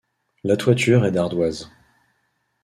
[0.43, 1.69] La toiture est d'ardoises.